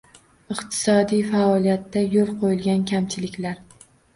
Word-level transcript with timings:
Iqtisodiy 0.55 1.21
faoliyatda 1.35 2.05
yo‘l 2.17 2.35
qo‘yilgan 2.41 2.85
kamchiliklar 2.93 3.63